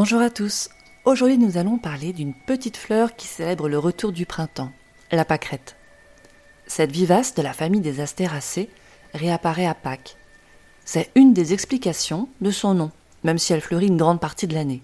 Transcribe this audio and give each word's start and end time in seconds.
Bonjour 0.00 0.20
à 0.20 0.30
tous. 0.30 0.68
Aujourd'hui, 1.04 1.38
nous 1.38 1.58
allons 1.58 1.76
parler 1.76 2.12
d'une 2.12 2.32
petite 2.32 2.76
fleur 2.76 3.16
qui 3.16 3.26
célèbre 3.26 3.68
le 3.68 3.80
retour 3.80 4.12
du 4.12 4.26
printemps, 4.26 4.70
la 5.10 5.24
pâquerette. 5.24 5.74
Cette 6.68 6.92
vivace 6.92 7.34
de 7.34 7.42
la 7.42 7.52
famille 7.52 7.80
des 7.80 7.98
astéracées 7.98 8.70
réapparaît 9.12 9.66
à 9.66 9.74
Pâques. 9.74 10.16
C'est 10.84 11.10
une 11.16 11.32
des 11.32 11.52
explications 11.52 12.28
de 12.40 12.52
son 12.52 12.74
nom, 12.74 12.92
même 13.24 13.38
si 13.38 13.52
elle 13.52 13.60
fleurit 13.60 13.88
une 13.88 13.96
grande 13.96 14.20
partie 14.20 14.46
de 14.46 14.54
l'année. 14.54 14.82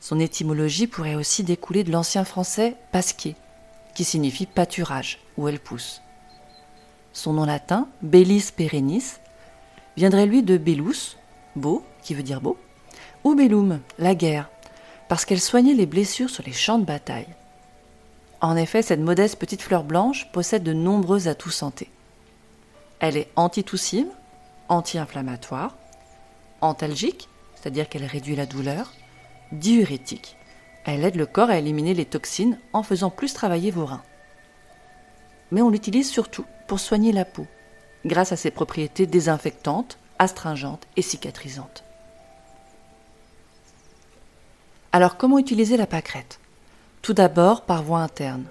Son 0.00 0.18
étymologie 0.20 0.86
pourrait 0.86 1.14
aussi 1.14 1.42
découler 1.42 1.84
de 1.84 1.92
l'ancien 1.92 2.24
français 2.24 2.76
pasquier, 2.92 3.36
qui 3.94 4.04
signifie 4.04 4.46
pâturage, 4.46 5.18
où 5.36 5.48
elle 5.48 5.60
pousse. 5.60 6.00
Son 7.12 7.34
nom 7.34 7.44
latin, 7.44 7.88
Bellis 8.00 8.52
perennis, 8.56 9.18
viendrait 9.98 10.24
lui 10.24 10.42
de 10.42 10.56
bellus, 10.56 11.18
beau, 11.56 11.84
qui 12.00 12.14
veut 12.14 12.22
dire 12.22 12.40
beau, 12.40 12.56
ou 13.28 13.34
bellum, 13.34 13.80
la 13.98 14.14
guerre, 14.14 14.48
parce 15.08 15.26
qu'elle 15.26 15.40
soignait 15.40 15.74
les 15.74 15.84
blessures 15.84 16.30
sur 16.30 16.44
les 16.44 16.52
champs 16.52 16.78
de 16.78 16.86
bataille. 16.86 17.28
En 18.40 18.56
effet, 18.56 18.80
cette 18.80 19.00
modeste 19.00 19.38
petite 19.38 19.60
fleur 19.60 19.84
blanche 19.84 20.30
possède 20.32 20.62
de 20.62 20.72
nombreux 20.72 21.28
atouts 21.28 21.50
santé. 21.50 21.90
Elle 23.00 23.18
est 23.18 23.28
antitoussive, 23.36 24.06
anti-inflammatoire, 24.68 25.76
antalgique, 26.62 27.28
c'est-à-dire 27.54 27.88
qu'elle 27.88 28.06
réduit 28.06 28.34
la 28.34 28.46
douleur, 28.46 28.92
diurétique. 29.52 30.36
Elle 30.86 31.04
aide 31.04 31.16
le 31.16 31.26
corps 31.26 31.50
à 31.50 31.58
éliminer 31.58 31.92
les 31.92 32.06
toxines 32.06 32.58
en 32.72 32.82
faisant 32.82 33.10
plus 33.10 33.34
travailler 33.34 33.70
vos 33.70 33.84
reins. 33.84 34.04
Mais 35.50 35.60
on 35.60 35.68
l'utilise 35.68 36.08
surtout 36.10 36.46
pour 36.66 36.80
soigner 36.80 37.12
la 37.12 37.26
peau, 37.26 37.46
grâce 38.06 38.32
à 38.32 38.36
ses 38.36 38.50
propriétés 38.50 39.06
désinfectantes, 39.06 39.98
astringentes 40.18 40.86
et 40.96 41.02
cicatrisantes. 41.02 41.84
Alors 44.90 45.18
comment 45.18 45.38
utiliser 45.38 45.76
la 45.76 45.86
pâquerette? 45.86 46.40
Tout 47.02 47.12
d'abord 47.12 47.62
par 47.62 47.82
voie 47.82 48.00
interne. 48.00 48.44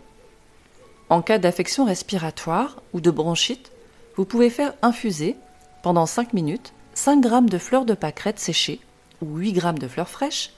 En 1.10 1.22
cas 1.22 1.40
d'affection 1.40 1.86
respiratoire 1.86 2.82
ou 2.94 3.02
de 3.02 3.10
bronchite, 3.10 3.72
vous 4.18 4.26
pouvez 4.26 4.52
faire 4.52 4.74
infuser 4.84 5.36
pendant 5.82 6.06
5 6.06 6.34
minutes 6.34 6.74
5 6.94 7.24
g 7.24 7.42
de 7.42 7.58
fleurs 7.58 7.86
de 7.86 7.94
pâquerette 7.94 8.40
séchées 8.40 8.80
ou 9.22 9.38
8 9.38 9.60
g 9.60 9.74
de 9.74 9.88
fleurs 9.88 10.10
fraîches 10.10 10.52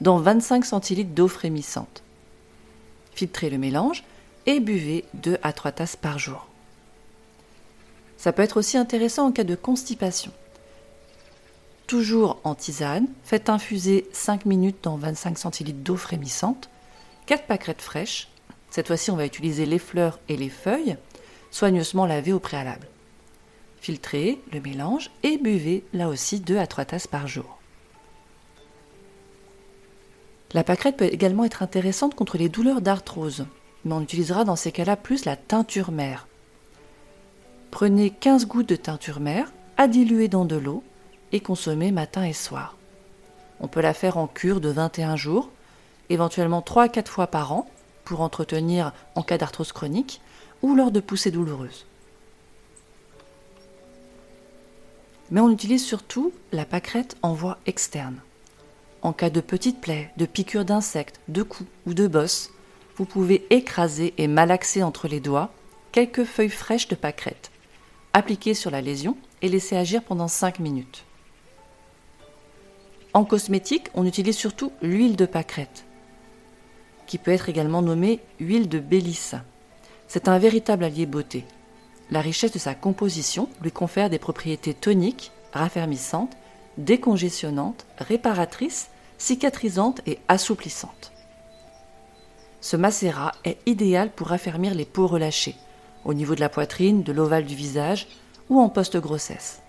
dans 0.00 0.18
25 0.18 0.64
centilitres 0.64 1.14
d'eau 1.14 1.28
frémissante. 1.28 2.02
Filtrez 3.14 3.48
le 3.48 3.58
mélange 3.58 4.04
et 4.46 4.60
buvez 4.60 5.04
2 5.14 5.38
à 5.42 5.52
3 5.52 5.72
tasses 5.72 5.96
par 5.96 6.18
jour. 6.18 6.48
Ça 8.18 8.32
peut 8.32 8.42
être 8.42 8.58
aussi 8.58 8.76
intéressant 8.76 9.26
en 9.26 9.32
cas 9.32 9.44
de 9.44 9.54
constipation. 9.54 10.32
Toujours 11.94 12.40
en 12.42 12.56
tisane, 12.56 13.06
faites 13.22 13.48
infuser 13.48 14.08
5 14.12 14.46
minutes 14.46 14.78
dans 14.82 14.96
25 14.96 15.38
centilitres 15.38 15.78
d'eau 15.78 15.94
frémissante, 15.94 16.68
4 17.26 17.46
pâquerettes 17.46 17.82
fraîches, 17.82 18.26
cette 18.68 18.88
fois-ci 18.88 19.12
on 19.12 19.16
va 19.16 19.24
utiliser 19.24 19.64
les 19.64 19.78
fleurs 19.78 20.18
et 20.28 20.36
les 20.36 20.48
feuilles, 20.48 20.96
soigneusement 21.52 22.04
lavées 22.04 22.32
au 22.32 22.40
préalable. 22.40 22.88
Filtrez 23.80 24.40
le 24.52 24.60
mélange 24.60 25.12
et 25.22 25.38
buvez 25.38 25.84
là 25.92 26.08
aussi 26.08 26.40
2 26.40 26.58
à 26.58 26.66
3 26.66 26.84
tasses 26.86 27.06
par 27.06 27.28
jour. 27.28 27.60
La 30.52 30.64
pâquerette 30.64 30.96
peut 30.96 31.04
également 31.04 31.44
être 31.44 31.62
intéressante 31.62 32.16
contre 32.16 32.38
les 32.38 32.48
douleurs 32.48 32.80
d'arthrose, 32.80 33.46
mais 33.84 33.94
on 33.94 34.02
utilisera 34.02 34.42
dans 34.42 34.56
ces 34.56 34.72
cas-là 34.72 34.96
plus 34.96 35.26
la 35.26 35.36
teinture 35.36 35.92
mère. 35.92 36.26
Prenez 37.70 38.10
15 38.10 38.48
gouttes 38.48 38.70
de 38.70 38.74
teinture 38.74 39.20
mère 39.20 39.52
à 39.76 39.86
diluer 39.86 40.26
dans 40.26 40.44
de 40.44 40.56
l'eau 40.56 40.82
et 41.34 41.40
consommer 41.40 41.90
matin 41.90 42.24
et 42.24 42.32
soir. 42.32 42.76
On 43.60 43.66
peut 43.66 43.80
la 43.80 43.92
faire 43.92 44.18
en 44.18 44.28
cure 44.28 44.60
de 44.60 44.68
21 44.68 45.16
jours, 45.16 45.50
éventuellement 46.08 46.62
3 46.62 46.84
à 46.84 46.88
4 46.88 47.10
fois 47.10 47.26
par 47.26 47.52
an 47.52 47.68
pour 48.04 48.20
entretenir 48.20 48.92
en 49.16 49.22
cas 49.22 49.36
d'arthrose 49.36 49.72
chronique 49.72 50.20
ou 50.62 50.76
lors 50.76 50.92
de 50.92 51.00
poussées 51.00 51.32
douloureuses. 51.32 51.86
Mais 55.32 55.40
on 55.40 55.50
utilise 55.50 55.84
surtout 55.84 56.32
la 56.52 56.64
pâquerette 56.64 57.16
en 57.22 57.32
voie 57.32 57.58
externe. 57.66 58.20
En 59.02 59.12
cas 59.12 59.30
de 59.30 59.40
petites 59.40 59.80
plaies, 59.80 60.12
de 60.16 60.26
piqûres 60.26 60.64
d'insectes, 60.64 61.18
de 61.26 61.42
coups 61.42 61.68
ou 61.86 61.94
de 61.94 62.06
bosses, 62.06 62.50
vous 62.96 63.06
pouvez 63.06 63.44
écraser 63.50 64.14
et 64.18 64.28
malaxer 64.28 64.84
entre 64.84 65.08
les 65.08 65.18
doigts 65.18 65.50
quelques 65.90 66.24
feuilles 66.24 66.48
fraîches 66.48 66.86
de 66.86 66.94
pâquerette, 66.94 67.50
appliquer 68.12 68.54
sur 68.54 68.70
la 68.70 68.80
lésion 68.80 69.16
et 69.42 69.48
laisser 69.48 69.76
agir 69.76 70.04
pendant 70.04 70.28
5 70.28 70.60
minutes. 70.60 71.04
En 73.14 73.24
cosmétique, 73.24 73.90
on 73.94 74.06
utilise 74.06 74.36
surtout 74.36 74.72
l'huile 74.82 75.14
de 75.14 75.24
pâquerette, 75.24 75.84
qui 77.06 77.16
peut 77.16 77.30
être 77.30 77.48
également 77.48 77.80
nommée 77.80 78.18
huile 78.40 78.68
de 78.68 78.80
bélisse. 78.80 79.36
C'est 80.08 80.26
un 80.26 80.38
véritable 80.38 80.82
allié 80.82 81.06
beauté. 81.06 81.44
La 82.10 82.20
richesse 82.20 82.50
de 82.50 82.58
sa 82.58 82.74
composition 82.74 83.48
lui 83.62 83.70
confère 83.70 84.10
des 84.10 84.18
propriétés 84.18 84.74
toniques, 84.74 85.30
raffermissantes, 85.52 86.36
décongestionnantes, 86.76 87.86
réparatrices, 87.98 88.88
cicatrisantes 89.16 90.00
et 90.06 90.18
assouplissantes. 90.26 91.12
Ce 92.60 92.76
macérat 92.76 93.32
est 93.44 93.58
idéal 93.66 94.10
pour 94.10 94.26
raffermir 94.26 94.74
les 94.74 94.84
peaux 94.84 95.06
relâchées, 95.06 95.54
au 96.04 96.14
niveau 96.14 96.34
de 96.34 96.40
la 96.40 96.48
poitrine, 96.48 97.04
de 97.04 97.12
l'ovale 97.12 97.44
du 97.44 97.54
visage 97.54 98.08
ou 98.48 98.60
en 98.60 98.68
post-grossesse. 98.68 99.62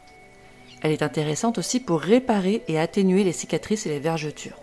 Elle 0.85 0.91
est 0.91 1.01
intéressante 1.01 1.57
aussi 1.57 1.79
pour 1.79 1.99
réparer 1.99 2.63
et 2.67 2.79
atténuer 2.79 3.23
les 3.23 3.31
cicatrices 3.31 3.87
et 3.87 3.89
les 3.89 3.99
vergetures. 3.99 4.59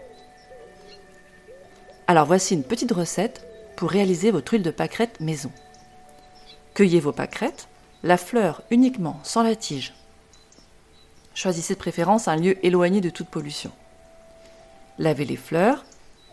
Alors 2.06 2.26
voici 2.26 2.54
une 2.54 2.62
petite 2.62 2.92
recette 2.92 3.44
pour 3.74 3.90
réaliser 3.90 4.30
votre 4.30 4.52
huile 4.52 4.62
de 4.62 4.70
pâquerette 4.70 5.18
maison. 5.18 5.50
Cueillez 6.74 7.00
vos 7.00 7.10
pâquerettes, 7.10 7.66
la 8.04 8.16
fleur 8.16 8.62
uniquement, 8.70 9.18
sans 9.24 9.42
la 9.42 9.56
tige. 9.56 9.94
Choisissez 11.34 11.74
de 11.74 11.80
préférence 11.80 12.28
un 12.28 12.36
lieu 12.36 12.64
éloigné 12.64 13.00
de 13.00 13.10
toute 13.10 13.28
pollution. 13.28 13.72
Lavez 15.00 15.24
les 15.24 15.34
fleurs, 15.34 15.84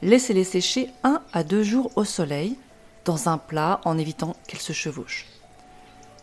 laissez-les 0.04 0.44
sécher 0.44 0.92
1 1.04 1.24
à 1.34 1.44
2 1.44 1.64
jours 1.64 1.92
au 1.96 2.04
soleil, 2.04 2.58
dans 3.06 3.28
un 3.28 3.40
plat 3.40 3.82
en 3.86 3.98
évitant 3.98 4.36
qu'elles 4.48 4.60
se 4.60 4.72
chevauchent. 4.74 5.26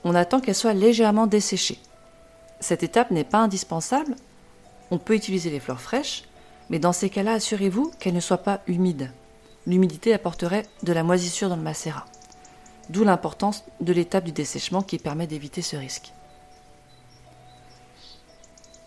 On 0.04 0.14
attend 0.14 0.38
qu'elles 0.38 0.54
soient 0.54 0.72
légèrement 0.72 1.26
desséchées. 1.26 1.80
Cette 2.60 2.82
étape 2.82 3.10
n'est 3.10 3.24
pas 3.24 3.38
indispensable. 3.38 4.14
On 4.90 4.98
peut 4.98 5.14
utiliser 5.14 5.50
les 5.50 5.60
fleurs 5.60 5.80
fraîches, 5.80 6.24
mais 6.70 6.78
dans 6.78 6.92
ces 6.92 7.10
cas-là, 7.10 7.34
assurez-vous 7.34 7.92
qu'elles 7.98 8.14
ne 8.14 8.20
soient 8.20 8.38
pas 8.38 8.60
humides. 8.66 9.10
L'humidité 9.66 10.12
apporterait 10.14 10.66
de 10.82 10.92
la 10.92 11.02
moisissure 11.02 11.48
dans 11.48 11.56
le 11.56 11.62
macérat. 11.62 12.06
D'où 12.88 13.04
l'importance 13.04 13.64
de 13.80 13.92
l'étape 13.92 14.24
du 14.24 14.32
dessèchement 14.32 14.82
qui 14.82 14.98
permet 14.98 15.26
d'éviter 15.26 15.62
ce 15.62 15.76
risque. 15.76 16.12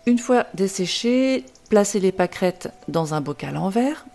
Une 0.06 0.18
fois 0.18 0.46
desséchées, 0.54 1.44
placez 1.68 2.00
les 2.00 2.12
pâquerettes 2.12 2.72
dans 2.88 3.12
un 3.12 3.20
bocal 3.20 3.58
en 3.58 3.68
verre 3.68 4.06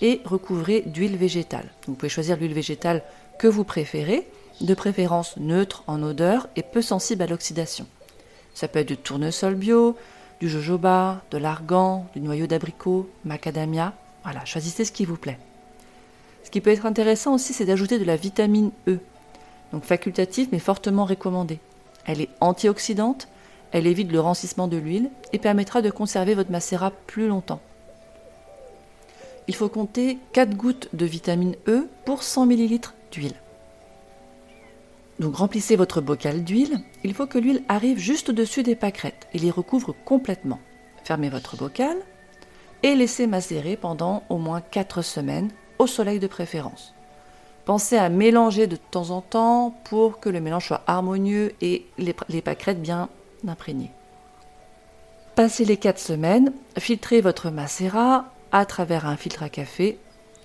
et 0.00 0.20
recouvrez 0.24 0.82
d'huile 0.82 1.16
végétale. 1.16 1.68
Vous 1.86 1.94
pouvez 1.94 2.08
choisir 2.08 2.36
l'huile 2.36 2.54
végétale 2.54 3.02
que 3.38 3.48
vous 3.48 3.64
préférez, 3.64 4.28
de 4.60 4.74
préférence 4.74 5.36
neutre 5.36 5.82
en 5.88 6.02
odeur 6.02 6.48
et 6.54 6.62
peu 6.62 6.82
sensible 6.82 7.22
à 7.22 7.26
l'oxydation. 7.26 7.86
Ça 8.58 8.66
peut 8.66 8.80
être 8.80 8.88
du 8.88 8.96
tournesol 8.96 9.54
bio, 9.54 9.96
du 10.40 10.48
jojoba, 10.48 11.22
de 11.30 11.38
l'argan, 11.38 12.08
du 12.12 12.20
noyau 12.20 12.48
d'abricot, 12.48 13.08
macadamia. 13.24 13.92
Voilà, 14.24 14.44
choisissez 14.44 14.84
ce 14.84 14.90
qui 14.90 15.04
vous 15.04 15.16
plaît. 15.16 15.38
Ce 16.42 16.50
qui 16.50 16.60
peut 16.60 16.70
être 16.70 16.84
intéressant 16.84 17.34
aussi, 17.34 17.52
c'est 17.52 17.66
d'ajouter 17.66 18.00
de 18.00 18.04
la 18.04 18.16
vitamine 18.16 18.72
E. 18.88 18.98
Donc 19.72 19.84
facultative 19.84 20.48
mais 20.50 20.58
fortement 20.58 21.04
recommandée. 21.04 21.60
Elle 22.04 22.20
est 22.20 22.30
antioxydante, 22.40 23.28
elle 23.70 23.86
évite 23.86 24.10
le 24.10 24.18
rancissement 24.18 24.66
de 24.66 24.76
l'huile 24.76 25.10
et 25.32 25.38
permettra 25.38 25.80
de 25.80 25.90
conserver 25.90 26.34
votre 26.34 26.50
macérat 26.50 26.90
plus 27.06 27.28
longtemps. 27.28 27.60
Il 29.46 29.54
faut 29.54 29.68
compter 29.68 30.18
4 30.32 30.56
gouttes 30.56 30.88
de 30.94 31.06
vitamine 31.06 31.54
E 31.68 31.86
pour 32.04 32.24
100 32.24 32.50
ml 32.50 32.80
d'huile. 33.12 33.36
Donc 35.18 35.36
remplissez 35.36 35.76
votre 35.76 36.00
bocal 36.00 36.44
d'huile. 36.44 36.80
Il 37.02 37.14
faut 37.14 37.26
que 37.26 37.38
l'huile 37.38 37.62
arrive 37.68 37.98
juste 37.98 38.28
au-dessus 38.28 38.62
des 38.62 38.76
pâquerettes 38.76 39.26
et 39.32 39.38
les 39.38 39.50
recouvre 39.50 39.94
complètement. 40.04 40.60
Fermez 41.04 41.28
votre 41.28 41.56
bocal 41.56 41.96
et 42.82 42.94
laissez 42.94 43.26
macérer 43.26 43.76
pendant 43.76 44.22
au 44.28 44.38
moins 44.38 44.60
4 44.60 45.02
semaines, 45.02 45.50
au 45.78 45.86
soleil 45.86 46.20
de 46.20 46.26
préférence. 46.26 46.94
Pensez 47.64 47.96
à 47.96 48.08
mélanger 48.08 48.66
de 48.66 48.76
temps 48.76 49.10
en 49.10 49.20
temps 49.20 49.74
pour 49.84 50.20
que 50.20 50.28
le 50.28 50.40
mélange 50.40 50.68
soit 50.68 50.82
harmonieux 50.86 51.52
et 51.60 51.84
les, 51.98 52.42
pâquerettes 52.42 52.80
bien 52.80 53.08
imprégnées. 53.46 53.90
Passez 55.34 55.64
les 55.64 55.76
4 55.76 55.98
semaines, 55.98 56.52
filtrez 56.78 57.20
votre 57.20 57.50
macérat 57.50 58.32
à 58.52 58.64
travers 58.64 59.06
un 59.06 59.16
filtre 59.16 59.42
à 59.42 59.48
café 59.48 59.98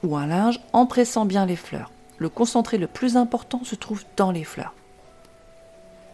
ou 0.04 0.18
un 0.18 0.28
linge 0.28 0.60
en 0.74 0.86
pressant 0.86 1.26
bien 1.26 1.46
les 1.46 1.56
fleurs. 1.56 1.92
Le 2.24 2.30
concentré 2.30 2.78
le 2.78 2.88
plus 2.88 3.18
important 3.18 3.66
se 3.66 3.76
trouve 3.76 4.06
dans 4.16 4.32
les 4.32 4.46
fleurs. 4.46 4.74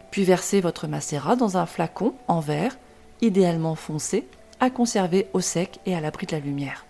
Puis 0.09 0.23
versez 0.23 0.59
votre 0.59 0.88
macérat 0.88 1.35
dans 1.35 1.56
un 1.56 1.67
flacon 1.67 2.15
en 2.27 2.39
verre, 2.39 2.79
idéalement 3.21 3.75
foncé, 3.75 4.27
à 4.59 4.71
conserver 4.71 5.27
au 5.33 5.39
sec 5.39 5.79
et 5.85 5.94
à 5.94 6.01
l'abri 6.01 6.25
de 6.25 6.31
la 6.31 6.39
lumière. 6.39 6.88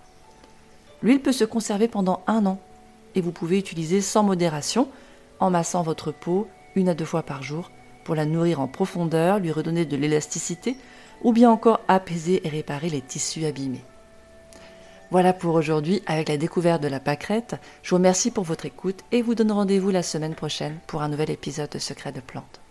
L'huile 1.04 1.22
peut 1.22 1.34
se 1.34 1.44
conserver 1.44 1.90
pendant 1.90 2.24
un 2.28 2.46
an 2.46 2.60
et 3.14 3.20
vous 3.20 3.34
pouvez 3.34 3.60
utiliser 3.60 4.00
sans 4.00 4.24
modération 4.24 4.88
en 5.42 5.50
massant 5.50 5.82
votre 5.84 6.14
peau 6.14 6.48
une 6.76 6.88
à 6.88 6.94
deux 6.94 7.04
fois 7.04 7.24
par 7.24 7.44
jour 7.44 7.72
pour 8.06 8.16
la 8.16 8.26
nourrir 8.26 8.62
en 8.62 8.70
profondeur, 8.70 9.40
lui 9.40 9.52
redonner 9.52 9.84
de 9.84 9.98
l'élasticité 9.98 10.78
ou 11.24 11.34
bien 11.34 11.52
encore 11.52 11.82
apaiser 11.90 12.48
et 12.48 12.50
réparer 12.50 12.88
les 12.88 13.02
tissus 13.02 13.46
abîmés. 13.46 13.84
Voilà 15.12 15.34
pour 15.34 15.56
aujourd'hui 15.56 16.04
avec 16.06 16.30
la 16.30 16.38
découverte 16.38 16.84
de 16.84 16.88
la 16.88 17.00
pâquerette. 17.00 17.56
Je 17.82 17.90
vous 17.90 17.96
remercie 17.96 18.30
pour 18.30 18.44
votre 18.44 18.68
écoute 18.68 19.00
et 19.12 19.24
vous 19.24 19.34
donne 19.34 19.52
rendez-vous 19.52 19.90
la 19.90 20.04
semaine 20.04 20.36
prochaine 20.36 20.78
pour 20.86 21.02
un 21.02 21.10
nouvel 21.10 21.32
épisode 21.32 21.72
de 21.72 21.80
Secrets 21.80 22.12
de 22.12 22.20
plantes. 22.20 22.62